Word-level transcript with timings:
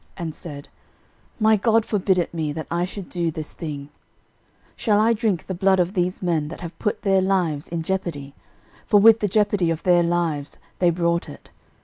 13:011:019 0.15 0.23
And 0.23 0.33
said, 0.35 0.69
My 1.39 1.55
God 1.57 1.85
forbid 1.85 2.17
it 2.17 2.33
me, 2.33 2.51
that 2.53 2.65
I 2.71 2.85
should 2.85 3.07
do 3.07 3.29
this 3.29 3.51
thing: 3.53 3.89
shall 4.75 4.99
I 4.99 5.13
drink 5.13 5.45
the 5.45 5.53
blood 5.53 5.79
of 5.79 5.93
these 5.93 6.23
men 6.23 6.47
that 6.47 6.61
have 6.61 6.79
put 6.79 7.03
their 7.03 7.21
lives 7.21 7.67
in 7.67 7.83
jeopardy? 7.83 8.33
for 8.87 8.99
with 8.99 9.19
the 9.19 9.27
jeopardy 9.27 9.69
of 9.69 9.83
their 9.83 10.01
lives 10.01 10.57
they 10.79 10.89
brought 10.89 11.29
it. 11.29 11.51